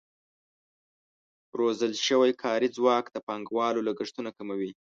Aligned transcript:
روزل 1.59 1.91
شوی 2.07 2.31
کاري 2.43 2.67
ځواک 2.77 3.05
د 3.11 3.17
پانګوالو 3.27 3.85
لګښتونه 3.87 4.29
کموي. 4.37 4.71